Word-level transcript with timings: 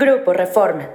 Grupo 0.00 0.32
Reforma. 0.32 0.88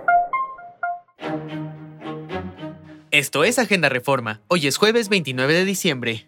Esto 3.11 3.43
es 3.43 3.59
Agenda 3.59 3.89
Reforma. 3.89 4.39
Hoy 4.47 4.65
es 4.65 4.77
jueves 4.77 5.09
29 5.09 5.53
de 5.53 5.65
diciembre. 5.65 6.25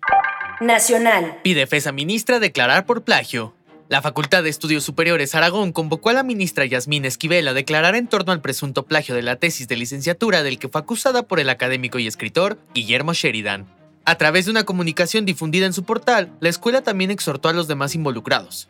Nacional. 0.59 1.38
Pide 1.41 1.67
FESA 1.67 1.93
ministra 1.93 2.41
declarar 2.41 2.85
por 2.85 3.05
plagio. 3.05 3.55
La 3.88 4.01
Facultad 4.01 4.43
de 4.43 4.49
Estudios 4.49 4.83
Superiores 4.83 5.35
Aragón 5.35 5.71
convocó 5.71 6.09
a 6.09 6.13
la 6.13 6.23
ministra 6.23 6.65
Yasmín 6.65 7.05
Esquivel 7.05 7.47
a 7.47 7.53
declarar 7.53 7.96
en 7.96 8.07
torno 8.07 8.33
al 8.33 8.41
presunto 8.41 8.84
plagio 8.84 9.16
de 9.16 9.21
la 9.21 9.38
tesis 9.38 9.70
de 9.70 9.78
licenciatura 9.78 10.44
del 10.44 10.60
que 10.60 10.68
fue 10.68 10.82
acusada 10.82 11.23
por 11.23 11.39
el 11.39 11.50
académico 11.50 11.98
y 11.98 12.07
escritor 12.07 12.60
Guillermo 12.73 13.14
Sheridan. 13.14 13.68
A 14.04 14.16
través 14.18 14.44
de 14.46 14.52
una 14.52 14.66
comunicación 14.66 15.23
difundida 15.23 15.66
en 15.66 15.71
su 15.71 15.86
portal, 15.86 16.34
la 16.42 16.50
escuela 16.50 16.82
también 16.82 17.10
exhortó 17.10 17.48
a 17.48 17.54
los 17.54 17.70
demás 17.70 17.96
involucrados. 17.96 18.68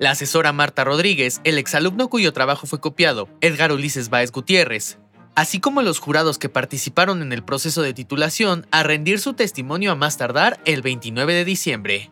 La 0.00 0.12
asesora 0.12 0.54
Marta 0.54 0.82
Rodríguez, 0.82 1.42
el 1.44 1.58
exalumno 1.58 2.08
cuyo 2.08 2.32
trabajo 2.32 2.66
fue 2.66 2.80
copiado, 2.80 3.28
Edgar 3.42 3.70
Ulises 3.70 4.08
Báez 4.08 4.32
Gutiérrez, 4.32 4.96
así 5.34 5.60
como 5.60 5.82
los 5.82 5.98
jurados 5.98 6.38
que 6.38 6.48
participaron 6.48 7.20
en 7.20 7.34
el 7.34 7.44
proceso 7.44 7.82
de 7.82 7.92
titulación, 7.92 8.66
a 8.70 8.82
rendir 8.82 9.20
su 9.20 9.34
testimonio 9.34 9.92
a 9.92 9.96
más 9.96 10.16
tardar 10.16 10.58
el 10.64 10.80
29 10.80 11.34
de 11.34 11.44
diciembre. 11.44 12.10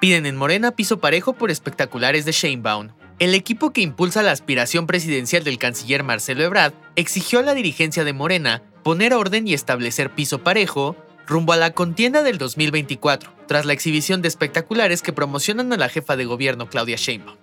Piden 0.00 0.24
en 0.24 0.36
Morena 0.36 0.76
piso 0.76 1.00
parejo 1.00 1.32
por 1.32 1.50
espectaculares 1.50 2.26
de 2.26 2.30
Sheinbaum. 2.30 2.90
El 3.18 3.34
equipo 3.34 3.72
que 3.72 3.80
impulsa 3.80 4.22
la 4.22 4.30
aspiración 4.30 4.86
presidencial 4.86 5.42
del 5.42 5.58
canciller 5.58 6.04
Marcelo 6.04 6.44
Ebrard 6.44 6.74
exigió 6.94 7.40
a 7.40 7.42
la 7.42 7.54
dirigencia 7.54 8.04
de 8.04 8.12
Morena 8.12 8.62
poner 8.84 9.14
orden 9.14 9.48
y 9.48 9.54
establecer 9.54 10.14
piso 10.14 10.44
parejo 10.44 10.94
rumbo 11.26 11.52
a 11.52 11.56
la 11.56 11.72
contienda 11.72 12.22
del 12.22 12.38
2024, 12.38 13.32
tras 13.46 13.64
la 13.64 13.72
exhibición 13.72 14.22
de 14.22 14.28
espectaculares 14.28 15.02
que 15.02 15.12
promocionan 15.12 15.72
a 15.72 15.76
la 15.76 15.88
jefa 15.88 16.16
de 16.16 16.24
gobierno 16.24 16.68
Claudia 16.68 16.96
Sheinbaum. 16.96 17.36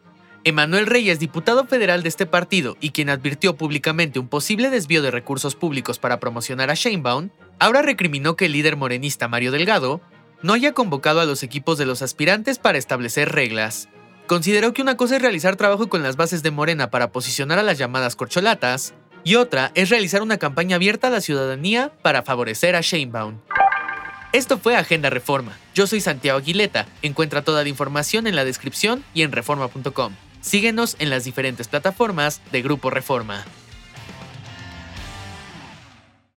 Emanuel 0.44 0.88
Reyes, 0.88 1.20
diputado 1.20 1.66
federal 1.66 2.02
de 2.02 2.10
este 2.10 2.26
partido 2.26 2.76
y 2.82 2.92
quien 2.92 3.10
advirtió 3.10 3.56
públicamente 3.56 4.18
un 4.18 4.28
posible 4.28 4.72
desvío 4.72 5.04
de 5.04 5.12
recursos 5.12 5.56
públicos 5.56 6.00
para 6.00 6.20
promocionar 6.20 6.72
a 6.72 6.74
Sheinbaum, 6.74 7.30
ahora 7.60 7.84
recriminó 7.84 8.36
que 8.36 8.46
el 8.46 8.54
líder 8.54 8.76
morenista 8.76 9.28
Mario 9.28 9.52
Delgado 9.52 10.02
no 10.42 10.54
haya 10.54 10.74
convocado 10.74 11.20
a 11.20 11.26
los 11.26 11.44
equipos 11.44 11.78
de 11.78 11.86
los 11.86 12.02
aspirantes 12.02 12.58
para 12.58 12.80
establecer 12.80 13.32
reglas. 13.32 13.88
Consideró 14.26 14.74
que 14.74 14.82
una 14.82 14.98
cosa 14.98 15.18
es 15.18 15.22
realizar 15.22 15.58
trabajo 15.58 15.90
con 15.90 16.02
las 16.02 16.16
bases 16.16 16.42
de 16.42 16.50
Morena 16.50 16.90
para 16.90 17.12
posicionar 17.12 17.60
a 17.60 17.64
las 17.64 17.78
llamadas 17.78 18.16
corcholatas, 18.16 18.96
y 19.24 19.36
otra 19.36 19.72
es 19.76 19.90
realizar 19.90 20.24
una 20.24 20.38
campaña 20.38 20.78
abierta 20.78 21.08
a 21.08 21.12
la 21.12 21.22
ciudadanía 21.22 21.92
para 22.02 22.24
favorecer 22.24 22.76
a 22.76 22.82
Sheinbaum. 22.82 23.38
Esto 24.34 24.58
fue 24.58 24.78
Agenda 24.78 25.10
Reforma. 25.10 25.58
Yo 25.76 25.88
soy 25.88 26.00
Santiago 26.00 26.40
Aguileta. 26.40 26.88
Encuentra 27.02 27.44
toda 27.44 27.64
la 27.64 27.70
información 27.70 28.28
en 28.28 28.38
la 28.38 28.46
descripción 28.46 29.04
y 29.14 29.24
en 29.24 29.34
reforma.com. 29.34 30.14
Síguenos 30.40 30.96
en 31.00 31.10
las 31.10 31.26
diferentes 31.26 31.68
plataformas 31.68 32.42
de 32.54 32.62
Grupo 32.62 32.90
Reforma. 32.90 33.44